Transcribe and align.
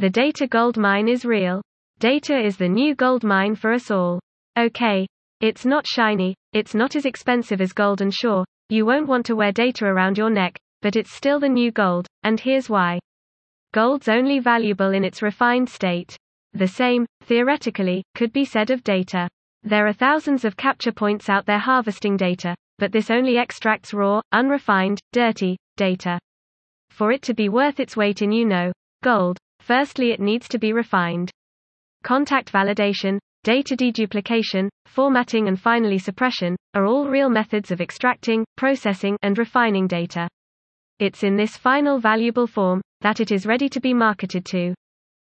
The 0.00 0.08
data 0.08 0.46
gold 0.46 0.78
mine 0.78 1.08
is 1.08 1.26
real. 1.26 1.60
Data 1.98 2.34
is 2.34 2.56
the 2.56 2.70
new 2.70 2.94
gold 2.94 3.22
mine 3.22 3.54
for 3.54 3.70
us 3.70 3.90
all. 3.90 4.18
Okay. 4.58 5.06
It's 5.42 5.66
not 5.66 5.86
shiny, 5.86 6.34
it's 6.54 6.74
not 6.74 6.96
as 6.96 7.04
expensive 7.04 7.60
as 7.60 7.74
gold 7.74 8.00
and 8.00 8.14
sure, 8.14 8.46
you 8.70 8.86
won't 8.86 9.08
want 9.08 9.26
to 9.26 9.36
wear 9.36 9.52
data 9.52 9.84
around 9.84 10.16
your 10.16 10.30
neck, 10.30 10.58
but 10.80 10.96
it's 10.96 11.12
still 11.12 11.38
the 11.38 11.50
new 11.50 11.70
gold, 11.70 12.06
and 12.22 12.40
here's 12.40 12.70
why. 12.70 12.98
Gold's 13.74 14.08
only 14.08 14.38
valuable 14.38 14.92
in 14.92 15.04
its 15.04 15.20
refined 15.20 15.68
state. 15.68 16.16
The 16.54 16.66
same, 16.66 17.04
theoretically, 17.24 18.02
could 18.14 18.32
be 18.32 18.46
said 18.46 18.70
of 18.70 18.82
data. 18.82 19.28
There 19.64 19.86
are 19.86 19.92
thousands 19.92 20.46
of 20.46 20.56
capture 20.56 20.92
points 20.92 21.28
out 21.28 21.44
there 21.44 21.58
harvesting 21.58 22.16
data, 22.16 22.54
but 22.78 22.90
this 22.90 23.10
only 23.10 23.36
extracts 23.36 23.92
raw, 23.92 24.22
unrefined, 24.32 24.98
dirty 25.12 25.58
data. 25.76 26.18
For 26.88 27.12
it 27.12 27.20
to 27.24 27.34
be 27.34 27.50
worth 27.50 27.78
its 27.78 27.98
weight 27.98 28.22
in 28.22 28.32
you 28.32 28.46
know, 28.46 28.72
gold, 29.02 29.38
firstly 29.70 30.10
it 30.10 30.18
needs 30.18 30.48
to 30.48 30.58
be 30.58 30.72
refined. 30.72 31.30
Contact 32.02 32.52
validation, 32.52 33.20
data 33.44 33.76
deduplication, 33.76 34.68
formatting 34.86 35.46
and 35.46 35.60
finally 35.60 35.96
suppression, 35.96 36.56
are 36.74 36.86
all 36.86 37.06
real 37.06 37.30
methods 37.30 37.70
of 37.70 37.80
extracting, 37.80 38.44
processing, 38.56 39.16
and 39.22 39.38
refining 39.38 39.86
data. 39.86 40.26
It's 40.98 41.22
in 41.22 41.36
this 41.36 41.56
final 41.56 42.00
valuable 42.00 42.48
form 42.48 42.80
that 43.02 43.20
it 43.20 43.30
is 43.30 43.46
ready 43.46 43.68
to 43.68 43.78
be 43.78 43.94
marketed 43.94 44.44
to. 44.46 44.74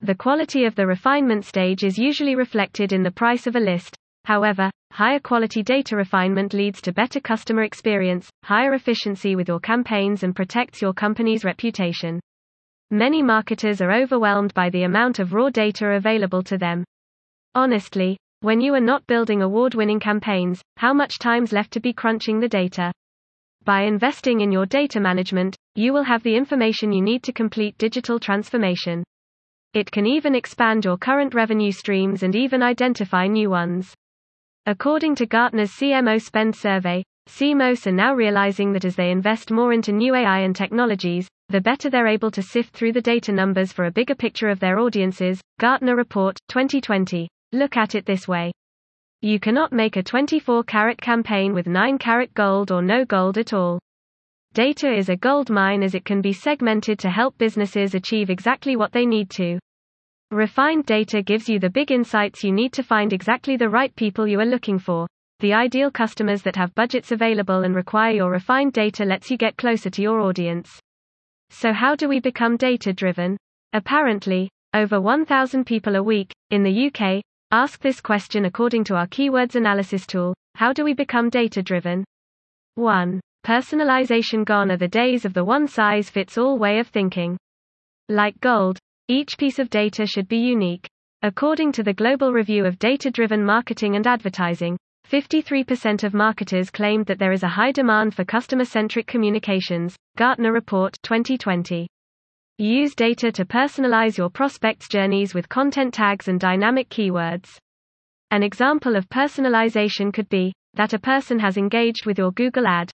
The 0.00 0.16
quality 0.16 0.64
of 0.64 0.74
the 0.74 0.88
refinement 0.88 1.44
stage 1.44 1.84
is 1.84 1.96
usually 1.96 2.34
reflected 2.34 2.92
in 2.92 3.04
the 3.04 3.12
price 3.12 3.46
of 3.46 3.54
a 3.54 3.60
list, 3.60 3.96
However, 4.24 4.72
higher 4.90 5.20
quality 5.20 5.62
data 5.62 5.94
refinement 5.94 6.52
leads 6.52 6.80
to 6.80 6.92
better 6.92 7.20
customer 7.20 7.62
experience, 7.62 8.28
higher 8.42 8.74
efficiency 8.74 9.36
with 9.36 9.46
your 9.46 9.60
campaigns, 9.60 10.24
and 10.24 10.34
protects 10.34 10.82
your 10.82 10.92
company's 10.92 11.44
reputation. 11.44 12.18
Many 12.90 13.20
marketers 13.20 13.80
are 13.80 13.90
overwhelmed 13.90 14.54
by 14.54 14.70
the 14.70 14.84
amount 14.84 15.18
of 15.18 15.32
raw 15.32 15.50
data 15.50 15.90
available 15.92 16.42
to 16.44 16.56
them. 16.56 16.84
Honestly, 17.54 18.16
when 18.40 18.60
you 18.60 18.74
are 18.74 18.80
not 18.80 19.06
building 19.08 19.42
award 19.42 19.74
winning 19.74 19.98
campaigns, 19.98 20.62
how 20.76 20.92
much 20.92 21.18
time's 21.18 21.52
left 21.52 21.72
to 21.72 21.80
be 21.80 21.92
crunching 21.92 22.38
the 22.38 22.48
data? 22.48 22.92
By 23.64 23.82
investing 23.82 24.40
in 24.40 24.52
your 24.52 24.66
data 24.66 25.00
management, 25.00 25.56
you 25.74 25.92
will 25.92 26.04
have 26.04 26.22
the 26.22 26.36
information 26.36 26.92
you 26.92 27.02
need 27.02 27.24
to 27.24 27.32
complete 27.32 27.76
digital 27.76 28.20
transformation. 28.20 29.02
It 29.74 29.90
can 29.90 30.06
even 30.06 30.36
expand 30.36 30.84
your 30.84 30.96
current 30.96 31.34
revenue 31.34 31.72
streams 31.72 32.22
and 32.22 32.36
even 32.36 32.62
identify 32.62 33.26
new 33.26 33.50
ones. 33.50 33.92
According 34.66 35.16
to 35.16 35.26
Gartner's 35.26 35.72
CMO 35.72 36.22
Spend 36.22 36.54
survey, 36.54 37.02
CMOs 37.28 37.86
are 37.86 37.92
now 37.92 38.14
realizing 38.14 38.72
that 38.72 38.84
as 38.84 38.96
they 38.96 39.10
invest 39.10 39.50
more 39.50 39.72
into 39.72 39.92
new 39.92 40.14
AI 40.14 40.40
and 40.40 40.54
technologies, 40.54 41.28
the 41.48 41.60
better 41.60 41.90
they're 41.90 42.06
able 42.06 42.30
to 42.30 42.42
sift 42.42 42.74
through 42.74 42.92
the 42.92 43.00
data 43.00 43.32
numbers 43.32 43.72
for 43.72 43.84
a 43.84 43.90
bigger 43.90 44.14
picture 44.14 44.48
of 44.48 44.60
their 44.60 44.78
audiences. 44.78 45.40
Gartner 45.58 45.96
Report 45.96 46.38
2020. 46.48 47.28
Look 47.52 47.76
at 47.76 47.94
it 47.94 48.06
this 48.06 48.26
way. 48.26 48.52
You 49.22 49.40
cannot 49.40 49.72
make 49.72 49.96
a 49.96 50.02
24 50.02 50.64
karat 50.64 51.00
campaign 51.00 51.52
with 51.52 51.66
9 51.66 51.98
karat 51.98 52.32
gold 52.34 52.70
or 52.70 52.80
no 52.80 53.04
gold 53.04 53.38
at 53.38 53.52
all. 53.52 53.78
Data 54.54 54.92
is 54.92 55.08
a 55.08 55.16
gold 55.16 55.50
mine 55.50 55.82
as 55.82 55.94
it 55.94 56.04
can 56.04 56.20
be 56.20 56.32
segmented 56.32 56.98
to 57.00 57.10
help 57.10 57.36
businesses 57.38 57.94
achieve 57.94 58.30
exactly 58.30 58.76
what 58.76 58.92
they 58.92 59.04
need 59.04 59.30
to. 59.30 59.58
Refined 60.30 60.86
data 60.86 61.22
gives 61.22 61.48
you 61.48 61.58
the 61.58 61.70
big 61.70 61.90
insights 61.90 62.42
you 62.42 62.52
need 62.52 62.72
to 62.72 62.82
find 62.82 63.12
exactly 63.12 63.56
the 63.56 63.68
right 63.68 63.94
people 63.96 64.26
you 64.26 64.40
are 64.40 64.46
looking 64.46 64.78
for. 64.78 65.06
The 65.40 65.52
ideal 65.52 65.90
customers 65.90 66.40
that 66.42 66.56
have 66.56 66.74
budgets 66.74 67.12
available 67.12 67.64
and 67.64 67.74
require 67.74 68.12
your 68.12 68.30
refined 68.30 68.72
data 68.72 69.04
lets 69.04 69.30
you 69.30 69.36
get 69.36 69.58
closer 69.58 69.90
to 69.90 70.00
your 70.00 70.20
audience. 70.20 70.80
So, 71.50 71.74
how 71.74 71.94
do 71.94 72.08
we 72.08 72.20
become 72.20 72.56
data 72.56 72.94
driven? 72.94 73.36
Apparently, 73.74 74.48
over 74.72 74.98
1,000 74.98 75.64
people 75.64 75.96
a 75.96 76.02
week, 76.02 76.32
in 76.50 76.62
the 76.62 76.86
UK, 76.86 77.22
ask 77.50 77.80
this 77.80 78.00
question 78.00 78.46
according 78.46 78.84
to 78.84 78.94
our 78.94 79.06
keywords 79.06 79.56
analysis 79.56 80.06
tool 80.06 80.34
How 80.54 80.72
do 80.72 80.84
we 80.84 80.94
become 80.94 81.28
data 81.28 81.62
driven? 81.62 82.04
1. 82.76 83.20
Personalization 83.44 84.44
gone 84.44 84.70
are 84.70 84.78
the 84.78 84.88
days 84.88 85.24
of 85.24 85.34
the 85.34 85.44
one 85.44 85.68
size 85.68 86.08
fits 86.08 86.38
all 86.38 86.58
way 86.58 86.78
of 86.78 86.88
thinking. 86.88 87.36
Like 88.08 88.40
gold, 88.40 88.78
each 89.08 89.36
piece 89.36 89.58
of 89.58 89.70
data 89.70 90.06
should 90.06 90.28
be 90.28 90.38
unique. 90.38 90.88
According 91.22 91.72
to 91.72 91.82
the 91.82 91.94
Global 91.94 92.32
Review 92.32 92.64
of 92.64 92.78
Data 92.78 93.10
Driven 93.10 93.44
Marketing 93.44 93.96
and 93.96 94.06
Advertising, 94.06 94.76
53% 95.10 96.02
of 96.02 96.14
marketers 96.14 96.68
claimed 96.68 97.06
that 97.06 97.20
there 97.20 97.30
is 97.30 97.44
a 97.44 97.48
high 97.48 97.70
demand 97.70 98.12
for 98.12 98.24
customer 98.24 98.64
centric 98.64 99.06
communications. 99.06 99.94
Gartner 100.16 100.52
Report 100.52 100.98
2020. 101.04 101.86
Use 102.58 102.92
data 102.96 103.30
to 103.30 103.44
personalize 103.44 104.18
your 104.18 104.28
prospects' 104.28 104.88
journeys 104.88 105.32
with 105.32 105.48
content 105.48 105.94
tags 105.94 106.26
and 106.26 106.40
dynamic 106.40 106.88
keywords. 106.88 107.56
An 108.32 108.42
example 108.42 108.96
of 108.96 109.08
personalization 109.08 110.12
could 110.12 110.28
be 110.28 110.52
that 110.74 110.92
a 110.92 110.98
person 110.98 111.38
has 111.38 111.56
engaged 111.56 112.04
with 112.04 112.18
your 112.18 112.32
Google 112.32 112.66
ad. 112.66 112.90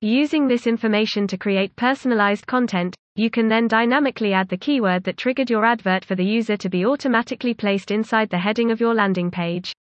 Using 0.00 0.48
this 0.48 0.66
information 0.66 1.26
to 1.26 1.36
create 1.36 1.76
personalized 1.76 2.46
content, 2.46 2.96
you 3.16 3.28
can 3.28 3.48
then 3.48 3.68
dynamically 3.68 4.32
add 4.32 4.48
the 4.48 4.56
keyword 4.56 5.04
that 5.04 5.18
triggered 5.18 5.50
your 5.50 5.66
advert 5.66 6.06
for 6.06 6.14
the 6.14 6.24
user 6.24 6.56
to 6.56 6.70
be 6.70 6.86
automatically 6.86 7.52
placed 7.52 7.90
inside 7.90 8.30
the 8.30 8.38
heading 8.38 8.70
of 8.70 8.80
your 8.80 8.94
landing 8.94 9.30
page. 9.30 9.74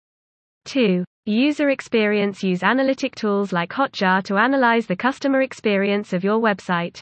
2. 0.66 1.06
User 1.26 1.70
experience 1.70 2.44
Use 2.44 2.64
analytic 2.64 3.16
tools 3.16 3.54
like 3.54 3.70
Hotjar 3.70 4.22
to 4.24 4.36
analyze 4.36 4.88
the 4.88 4.96
customer 4.98 5.42
experience 5.42 6.12
of 6.12 6.22
your 6.22 6.38
website. 6.38 7.00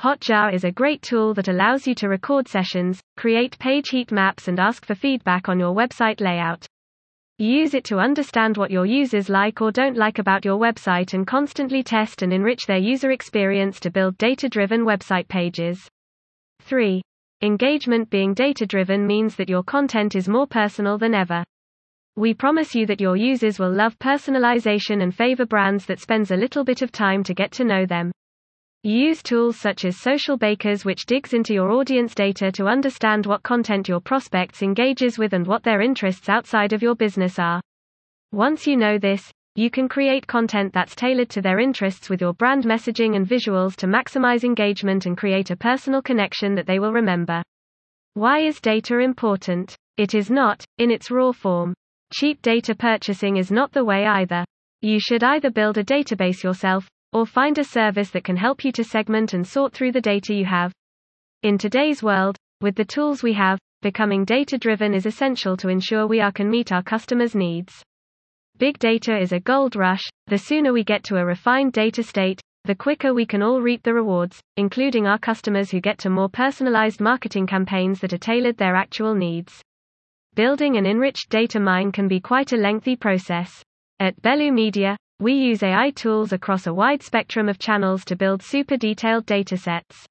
Hotjar 0.00 0.52
is 0.52 0.64
a 0.64 0.70
great 0.70 1.00
tool 1.00 1.32
that 1.32 1.48
allows 1.48 1.86
you 1.86 1.94
to 1.94 2.10
record 2.10 2.46
sessions, 2.46 3.00
create 3.16 3.58
page 3.58 3.88
heat 3.88 4.12
maps, 4.12 4.48
and 4.48 4.60
ask 4.60 4.84
for 4.84 4.94
feedback 4.94 5.48
on 5.48 5.58
your 5.58 5.74
website 5.74 6.20
layout. 6.20 6.66
Use 7.38 7.72
it 7.72 7.84
to 7.84 7.96
understand 7.96 8.58
what 8.58 8.70
your 8.70 8.84
users 8.84 9.30
like 9.30 9.62
or 9.62 9.72
don't 9.72 9.96
like 9.96 10.18
about 10.18 10.44
your 10.44 10.58
website 10.58 11.14
and 11.14 11.26
constantly 11.26 11.82
test 11.82 12.20
and 12.20 12.34
enrich 12.34 12.66
their 12.66 12.76
user 12.76 13.12
experience 13.12 13.80
to 13.80 13.90
build 13.90 14.18
data 14.18 14.50
driven 14.50 14.84
website 14.84 15.26
pages. 15.26 15.88
3. 16.60 17.00
Engagement 17.40 18.10
being 18.10 18.34
data 18.34 18.66
driven 18.66 19.06
means 19.06 19.36
that 19.36 19.48
your 19.48 19.62
content 19.62 20.14
is 20.14 20.28
more 20.28 20.46
personal 20.46 20.98
than 20.98 21.14
ever. 21.14 21.42
We 22.18 22.34
promise 22.34 22.74
you 22.74 22.84
that 22.86 23.00
your 23.00 23.14
users 23.14 23.60
will 23.60 23.70
love 23.70 23.96
personalization 24.00 25.04
and 25.04 25.14
favor 25.14 25.46
brands 25.46 25.86
that 25.86 26.00
spends 26.00 26.32
a 26.32 26.36
little 26.36 26.64
bit 26.64 26.82
of 26.82 26.90
time 26.90 27.22
to 27.22 27.32
get 27.32 27.52
to 27.52 27.64
know 27.64 27.86
them. 27.86 28.10
Use 28.82 29.22
tools 29.22 29.56
such 29.56 29.84
as 29.84 29.94
Socialbakers 29.94 30.84
which 30.84 31.06
digs 31.06 31.32
into 31.32 31.54
your 31.54 31.70
audience 31.70 32.16
data 32.16 32.50
to 32.50 32.66
understand 32.66 33.24
what 33.26 33.44
content 33.44 33.86
your 33.86 34.00
prospects 34.00 34.62
engages 34.62 35.16
with 35.16 35.32
and 35.32 35.46
what 35.46 35.62
their 35.62 35.80
interests 35.80 36.28
outside 36.28 36.72
of 36.72 36.82
your 36.82 36.96
business 36.96 37.38
are. 37.38 37.60
Once 38.32 38.66
you 38.66 38.76
know 38.76 38.98
this, 38.98 39.30
you 39.54 39.70
can 39.70 39.88
create 39.88 40.26
content 40.26 40.72
that's 40.72 40.96
tailored 40.96 41.30
to 41.30 41.40
their 41.40 41.60
interests 41.60 42.10
with 42.10 42.20
your 42.20 42.34
brand 42.34 42.64
messaging 42.64 43.14
and 43.14 43.28
visuals 43.28 43.76
to 43.76 43.86
maximize 43.86 44.42
engagement 44.42 45.06
and 45.06 45.16
create 45.16 45.52
a 45.52 45.56
personal 45.56 46.02
connection 46.02 46.56
that 46.56 46.66
they 46.66 46.80
will 46.80 46.92
remember. 46.92 47.44
Why 48.14 48.40
is 48.40 48.60
data 48.60 48.98
important? 48.98 49.76
It 49.96 50.16
is 50.16 50.32
not, 50.32 50.64
in 50.78 50.90
its 50.90 51.12
raw 51.12 51.30
form. 51.30 51.74
Cheap 52.12 52.40
data 52.40 52.74
purchasing 52.74 53.36
is 53.36 53.50
not 53.50 53.72
the 53.72 53.84
way 53.84 54.06
either. 54.06 54.44
You 54.80 54.98
should 54.98 55.22
either 55.22 55.50
build 55.50 55.76
a 55.76 55.84
database 55.84 56.42
yourself, 56.42 56.88
or 57.12 57.26
find 57.26 57.58
a 57.58 57.64
service 57.64 58.10
that 58.10 58.24
can 58.24 58.36
help 58.36 58.64
you 58.64 58.72
to 58.72 58.84
segment 58.84 59.34
and 59.34 59.46
sort 59.46 59.72
through 59.74 59.92
the 59.92 60.00
data 60.00 60.34
you 60.34 60.44
have. 60.46 60.72
In 61.42 61.58
today's 61.58 62.02
world, 62.02 62.36
with 62.60 62.74
the 62.74 62.84
tools 62.84 63.22
we 63.22 63.34
have, 63.34 63.58
becoming 63.82 64.24
data 64.24 64.58
driven 64.58 64.94
is 64.94 65.06
essential 65.06 65.56
to 65.58 65.68
ensure 65.68 66.06
we 66.06 66.20
are 66.20 66.32
can 66.32 66.50
meet 66.50 66.72
our 66.72 66.82
customers' 66.82 67.34
needs. 67.34 67.82
Big 68.56 68.78
data 68.78 69.16
is 69.16 69.32
a 69.32 69.40
gold 69.40 69.76
rush. 69.76 70.08
The 70.26 70.38
sooner 70.38 70.72
we 70.72 70.82
get 70.82 71.04
to 71.04 71.16
a 71.16 71.24
refined 71.24 71.72
data 71.72 72.02
state, 72.02 72.40
the 72.64 72.74
quicker 72.74 73.14
we 73.14 73.26
can 73.26 73.42
all 73.42 73.60
reap 73.60 73.82
the 73.82 73.94
rewards, 73.94 74.40
including 74.56 75.06
our 75.06 75.18
customers 75.18 75.70
who 75.70 75.80
get 75.80 75.98
to 75.98 76.10
more 76.10 76.28
personalized 76.28 77.00
marketing 77.00 77.46
campaigns 77.46 78.00
that 78.00 78.12
are 78.12 78.18
tailored 78.18 78.56
their 78.56 78.74
actual 78.74 79.14
needs. 79.14 79.62
Building 80.38 80.76
an 80.76 80.86
enriched 80.86 81.30
data 81.30 81.58
mine 81.58 81.90
can 81.90 82.06
be 82.06 82.20
quite 82.20 82.52
a 82.52 82.56
lengthy 82.56 82.94
process. 82.94 83.60
At 83.98 84.22
Bellu 84.22 84.52
Media, 84.52 84.96
we 85.18 85.32
use 85.32 85.64
AI 85.64 85.90
tools 85.90 86.32
across 86.32 86.68
a 86.68 86.72
wide 86.72 87.02
spectrum 87.02 87.48
of 87.48 87.58
channels 87.58 88.04
to 88.04 88.14
build 88.14 88.40
super 88.40 88.76
detailed 88.76 89.26
datasets. 89.26 90.04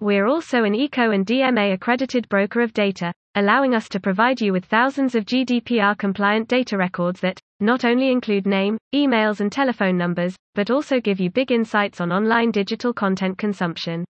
We're 0.00 0.24
also 0.24 0.64
an 0.64 0.74
ECO 0.74 1.10
and 1.10 1.26
DMA 1.26 1.74
accredited 1.74 2.26
broker 2.30 2.62
of 2.62 2.72
data, 2.72 3.12
allowing 3.34 3.74
us 3.74 3.86
to 3.90 4.00
provide 4.00 4.40
you 4.40 4.54
with 4.54 4.64
thousands 4.64 5.14
of 5.14 5.26
GDPR 5.26 5.98
compliant 5.98 6.48
data 6.48 6.78
records 6.78 7.20
that 7.20 7.38
not 7.60 7.84
only 7.84 8.10
include 8.10 8.46
name, 8.46 8.78
emails, 8.94 9.40
and 9.40 9.52
telephone 9.52 9.98
numbers, 9.98 10.34
but 10.54 10.70
also 10.70 11.02
give 11.02 11.20
you 11.20 11.28
big 11.28 11.52
insights 11.52 12.00
on 12.00 12.12
online 12.12 12.50
digital 12.50 12.94
content 12.94 13.36
consumption. 13.36 14.06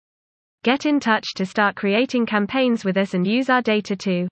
Get 0.64 0.86
in 0.86 0.98
touch 0.98 1.34
to 1.34 1.46
start 1.46 1.76
creating 1.76 2.26
campaigns 2.26 2.84
with 2.84 2.96
us 2.96 3.14
and 3.14 3.24
use 3.24 3.48
our 3.48 3.62
data 3.62 3.94
to 3.94 4.26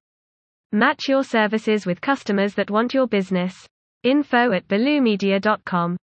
match 0.75 1.09
your 1.09 1.23
services 1.23 1.87
with 1.87 2.01
customers 2.01 2.55
that 2.55 2.69
want 2.69 2.93
your 2.93 3.07
business 3.07 3.67
info 4.03 4.53
at 4.53 4.67
bellumedia.com. 4.67 5.97